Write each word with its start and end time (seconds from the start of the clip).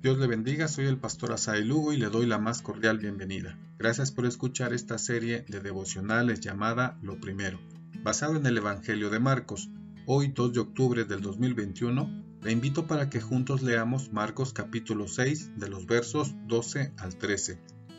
Dios 0.00 0.16
le 0.18 0.28
bendiga, 0.28 0.68
soy 0.68 0.86
el 0.86 0.96
pastor 0.96 1.32
Asai 1.32 1.64
Lugo 1.64 1.92
y 1.92 1.96
le 1.96 2.08
doy 2.08 2.24
la 2.24 2.38
más 2.38 2.62
cordial 2.62 2.98
bienvenida. 2.98 3.58
Gracias 3.80 4.12
por 4.12 4.26
escuchar 4.26 4.72
esta 4.72 4.96
serie 4.96 5.44
de 5.48 5.58
devocionales 5.58 6.38
llamada 6.38 6.96
Lo 7.02 7.18
Primero, 7.18 7.58
basado 8.04 8.36
en 8.36 8.46
el 8.46 8.58
Evangelio 8.58 9.10
de 9.10 9.18
Marcos. 9.18 9.70
Hoy, 10.06 10.28
2 10.28 10.52
de 10.52 10.60
octubre 10.60 11.04
del 11.04 11.20
2021, 11.20 12.38
le 12.44 12.52
invito 12.52 12.86
para 12.86 13.10
que 13.10 13.20
juntos 13.20 13.62
leamos 13.62 14.12
Marcos 14.12 14.52
capítulo 14.52 15.08
6 15.08 15.58
de 15.58 15.68
los 15.68 15.86
versos 15.86 16.32
12 16.46 16.92
al 16.96 17.16
13. 17.16 17.58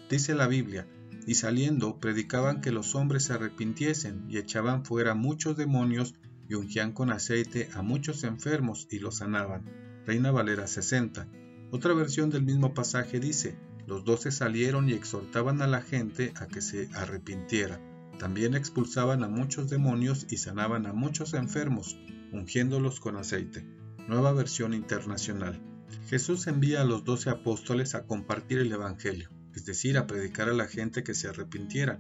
Dice 0.10 0.36
la 0.36 0.48
Biblia, 0.48 0.88
y 1.28 1.36
saliendo 1.36 2.00
predicaban 2.00 2.62
que 2.62 2.72
los 2.72 2.96
hombres 2.96 3.26
se 3.26 3.34
arrepintiesen 3.34 4.24
y 4.30 4.38
echaban 4.38 4.86
fuera 4.86 5.16
muchos 5.16 5.58
demonios 5.58 6.16
y 6.48 6.54
ungían 6.54 6.94
con 6.94 7.12
aceite 7.12 7.68
a 7.74 7.82
muchos 7.82 8.24
enfermos 8.24 8.88
y 8.90 9.00
los 9.00 9.18
sanaban. 9.18 9.66
Reina 10.06 10.32
Valera 10.32 10.66
60. 10.66 11.28
Otra 11.72 11.94
versión 11.94 12.30
del 12.30 12.44
mismo 12.44 12.74
pasaje 12.74 13.20
dice, 13.20 13.56
los 13.86 14.04
doce 14.04 14.32
salieron 14.32 14.90
y 14.90 14.94
exhortaban 14.94 15.62
a 15.62 15.68
la 15.68 15.82
gente 15.82 16.34
a 16.36 16.48
que 16.48 16.62
se 16.62 16.90
arrepintiera. 16.96 17.80
También 18.18 18.56
expulsaban 18.56 19.24
a 19.24 19.30
muchos 19.30 19.70
demonios 19.70 20.26
y 20.30 20.38
sanaban 20.38 20.86
a 20.86 20.94
muchos 20.94 21.34
enfermos, 21.34 21.98
ungiéndolos 22.32 23.00
con 23.00 23.18
aceite. 23.18 23.66
Nueva 24.08 24.34
versión 24.34 24.74
internacional. 24.74 25.62
Jesús 26.08 26.48
envía 26.48 26.82
a 26.82 26.86
los 26.86 27.04
doce 27.04 27.30
apóstoles 27.30 27.94
a 27.94 28.06
compartir 28.06 28.60
el 28.60 28.72
Evangelio, 28.72 29.30
es 29.56 29.66
decir, 29.66 29.98
a 29.98 30.08
predicar 30.08 30.50
a 30.50 30.54
la 30.54 30.66
gente 30.66 31.04
que 31.04 31.14
se 31.14 31.28
arrepintiera. 31.28 32.00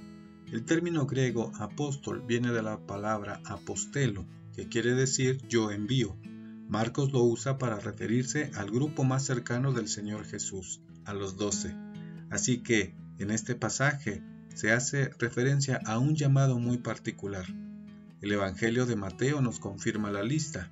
El 0.51 0.65
término 0.65 1.05
griego 1.05 1.51
apóstol 1.59 2.23
viene 2.25 2.51
de 2.51 2.63
la 2.63 2.85
palabra 2.85 3.39
apostelo, 3.45 4.25
que 4.55 4.67
quiere 4.67 4.95
decir 4.95 5.39
yo 5.47 5.69
envío. 5.69 6.17
Marcos 6.69 7.11
lo 7.11 7.23
usa 7.23 7.57
para 7.57 7.79
referirse 7.79 8.51
al 8.53 8.69
grupo 8.69 9.03
más 9.03 9.25
cercano 9.25 9.73
del 9.73 9.87
Señor 9.87 10.23
Jesús, 10.23 10.81
a 11.03 11.15
los 11.15 11.35
doce. 11.35 11.75
Así 12.29 12.61
que, 12.61 12.93
en 13.17 13.31
este 13.31 13.55
pasaje, 13.55 14.21
se 14.53 14.71
hace 14.71 15.09
referencia 15.17 15.81
a 15.83 15.97
un 15.97 16.15
llamado 16.15 16.59
muy 16.59 16.77
particular. 16.77 17.47
El 18.21 18.33
Evangelio 18.33 18.85
de 18.85 18.95
Mateo 18.95 19.41
nos 19.41 19.59
confirma 19.59 20.11
la 20.11 20.21
lista. 20.21 20.69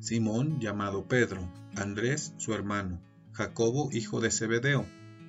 Simón, 0.00 0.60
llamado 0.60 1.08
Pedro, 1.08 1.52
Andrés, 1.76 2.32
su 2.38 2.54
hermano, 2.54 3.02
Jacobo, 3.32 3.90
hijo 3.92 4.22
de 4.22 4.30
Zebedeo, 4.30 4.86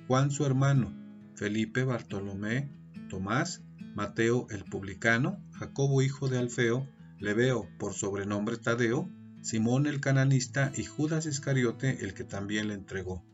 Juan, 0.08 0.30
su 0.30 0.46
hermano, 0.46 0.94
Felipe, 1.34 1.84
Bartolomé, 1.84 2.70
Tomás, 3.10 3.60
Mateo 3.94 4.46
el 4.48 4.64
publicano, 4.64 5.44
Jacobo, 5.52 6.00
hijo 6.00 6.28
de 6.28 6.38
Alfeo, 6.38 6.88
Leveo, 7.18 7.68
por 7.78 7.92
sobrenombre 7.92 8.56
Tadeo, 8.56 9.10
Simón 9.46 9.86
el 9.86 10.00
cananista 10.00 10.72
y 10.76 10.82
Judas 10.82 11.24
Iscariote 11.24 12.04
el 12.04 12.14
que 12.14 12.24
también 12.24 12.66
le 12.66 12.74
entregó. 12.74 13.24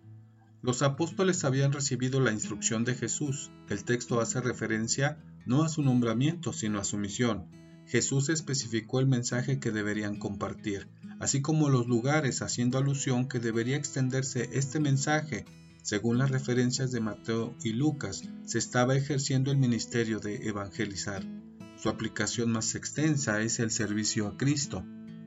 Los 0.60 0.82
apóstoles 0.82 1.42
habían 1.42 1.72
recibido 1.72 2.20
la 2.20 2.32
instrucción 2.32 2.84
de 2.84 2.94
Jesús. 2.94 3.50
El 3.70 3.84
texto 3.84 4.20
hace 4.20 4.42
referencia 4.42 5.16
no 5.46 5.62
a 5.62 5.70
su 5.70 5.80
nombramiento, 5.82 6.52
sino 6.52 6.78
a 6.78 6.84
su 6.84 6.98
misión. 6.98 7.48
Jesús 7.86 8.28
especificó 8.28 9.00
el 9.00 9.06
mensaje 9.06 9.58
que 9.58 9.70
deberían 9.70 10.18
compartir, 10.18 10.86
así 11.18 11.40
como 11.40 11.70
los 11.70 11.86
lugares, 11.86 12.42
haciendo 12.42 12.76
alusión 12.76 13.26
que 13.26 13.38
debería 13.38 13.78
extenderse 13.78 14.50
este 14.52 14.80
mensaje. 14.80 15.46
Según 15.82 16.18
las 16.18 16.30
referencias 16.30 16.92
de 16.92 17.00
Mateo 17.00 17.56
y 17.64 17.72
Lucas, 17.72 18.20
se 18.44 18.58
estaba 18.58 18.94
ejerciendo 18.96 19.50
el 19.50 19.56
ministerio 19.56 20.18
de 20.18 20.46
evangelizar. 20.46 21.24
Su 21.78 21.88
aplicación 21.88 22.52
más 22.52 22.74
extensa 22.74 23.40
es 23.40 23.60
el 23.60 23.70
servicio 23.70 24.26
a 24.28 24.36
Cristo. 24.36 24.84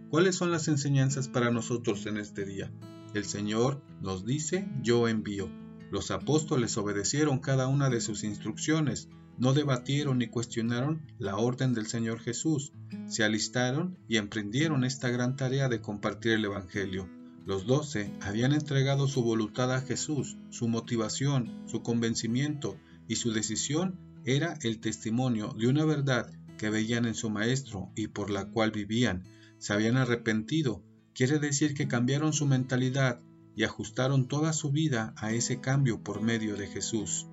¿Cuáles 0.10 0.36
son 0.36 0.52
las 0.52 0.68
enseñanzas 0.68 1.28
para 1.28 1.52
nosotros 1.52 2.06
en 2.06 2.18
este 2.18 2.46
día? 2.46 2.72
El 3.14 3.26
Señor 3.26 3.82
nos 4.02 4.26
dice, 4.26 4.68
yo 4.82 5.08
envío. 5.08 5.50
Los 5.92 6.12
apóstoles 6.12 6.78
obedecieron 6.78 7.40
cada 7.40 7.68
una 7.68 7.90
de 7.90 8.02
sus 8.02 8.24
instrucciones, 8.24 9.10
no 9.38 9.54
debatieron 9.54 10.20
ni 10.20 10.28
cuestionaron 10.28 11.02
la 11.18 11.38
orden 11.38 11.74
del 11.74 11.88
Señor 11.88 12.20
Jesús, 12.20 12.72
se 13.08 13.24
alistaron 13.24 13.98
y 14.08 14.18
emprendieron 14.18 14.84
esta 14.84 15.10
gran 15.10 15.36
tarea 15.36 15.70
de 15.70 15.82
compartir 15.82 16.34
el 16.34 16.46
Evangelio. 16.46 17.10
Los 17.46 17.66
doce 17.66 18.12
habían 18.22 18.54
entregado 18.54 19.08
su 19.08 19.24
voluntad 19.24 19.74
a 19.74 19.82
Jesús, 19.82 20.38
su 20.50 20.68
motivación, 20.68 21.64
su 21.68 21.82
convencimiento 21.84 22.78
y 23.08 23.18
su 23.18 23.34
decisión 23.34 24.00
era 24.24 24.58
el 24.62 24.80
testimonio 24.80 25.56
de 25.58 25.68
una 25.68 25.86
verdad 25.86 26.32
que 26.58 26.70
veían 26.70 27.06
en 27.06 27.14
su 27.16 27.30
Maestro 27.30 27.92
y 27.96 28.08
por 28.08 28.30
la 28.30 28.46
cual 28.46 28.72
vivían, 28.72 29.24
se 29.58 29.74
habían 29.74 29.98
arrepentido, 29.98 30.84
quiere 31.14 31.40
decir 31.40 31.74
que 31.74 31.88
cambiaron 31.88 32.34
su 32.34 32.46
mentalidad 32.46 33.22
y 33.56 33.64
ajustaron 33.64 34.28
toda 34.28 34.54
su 34.54 34.72
vida 34.72 35.14
a 35.18 35.32
ese 35.32 35.62
cambio 35.62 36.04
por 36.04 36.22
medio 36.22 36.56
de 36.58 36.68
Jesús. 36.68 37.28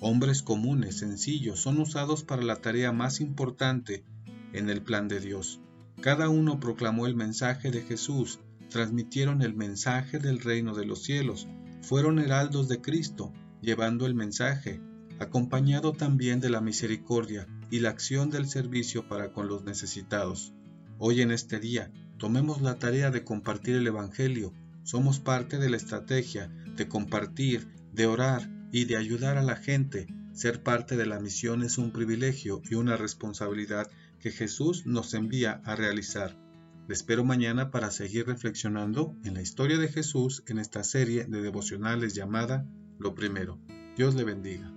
Hombres 0.00 0.42
comunes, 0.42 0.98
sencillos, 0.98 1.60
son 1.60 1.80
usados 1.80 2.22
para 2.22 2.42
la 2.42 2.56
tarea 2.56 2.92
más 2.92 3.20
importante 3.20 4.04
en 4.52 4.70
el 4.70 4.82
plan 4.82 5.08
de 5.08 5.20
Dios. 5.20 5.60
Cada 6.00 6.28
uno 6.28 6.60
proclamó 6.60 7.06
el 7.06 7.14
mensaje 7.14 7.70
de 7.70 7.82
Jesús, 7.82 8.40
transmitieron 8.68 9.42
el 9.42 9.54
mensaje 9.54 10.18
del 10.18 10.40
reino 10.40 10.74
de 10.74 10.84
los 10.84 11.02
cielos, 11.02 11.46
fueron 11.82 12.18
heraldos 12.18 12.68
de 12.68 12.80
Cristo, 12.80 13.32
llevando 13.62 14.06
el 14.06 14.14
mensaje, 14.14 14.80
acompañado 15.18 15.92
también 15.92 16.40
de 16.40 16.50
la 16.50 16.60
misericordia 16.60 17.46
y 17.70 17.80
la 17.80 17.90
acción 17.90 18.30
del 18.30 18.48
servicio 18.48 19.08
para 19.08 19.32
con 19.32 19.48
los 19.48 19.64
necesitados. 19.64 20.52
Hoy 20.98 21.20
en 21.20 21.30
este 21.30 21.60
día, 21.60 21.92
tomemos 22.16 22.62
la 22.62 22.78
tarea 22.78 23.10
de 23.10 23.22
compartir 23.22 23.76
el 23.76 23.86
Evangelio. 23.86 24.54
Somos 24.82 25.20
parte 25.20 25.58
de 25.58 25.68
la 25.68 25.76
estrategia 25.76 26.48
de 26.74 26.88
compartir, 26.88 27.68
de 27.92 28.06
orar 28.06 28.48
y 28.72 28.86
de 28.86 28.96
ayudar 28.96 29.36
a 29.36 29.42
la 29.42 29.56
gente. 29.56 30.06
Ser 30.32 30.62
parte 30.62 30.96
de 30.96 31.04
la 31.04 31.20
misión 31.20 31.62
es 31.62 31.76
un 31.76 31.90
privilegio 31.90 32.62
y 32.70 32.76
una 32.76 32.96
responsabilidad 32.96 33.90
que 34.20 34.30
Jesús 34.30 34.86
nos 34.86 35.12
envía 35.12 35.60
a 35.64 35.76
realizar. 35.76 36.36
Le 36.88 36.94
espero 36.94 37.24
mañana 37.24 37.70
para 37.70 37.90
seguir 37.90 38.26
reflexionando 38.26 39.16
en 39.24 39.34
la 39.34 39.42
historia 39.42 39.76
de 39.76 39.88
Jesús 39.88 40.44
en 40.46 40.58
esta 40.58 40.82
serie 40.82 41.24
de 41.24 41.42
devocionales 41.42 42.14
llamada 42.14 42.66
Lo 42.98 43.14
Primero. 43.14 43.58
Dios 43.96 44.14
le 44.14 44.24
bendiga. 44.24 44.75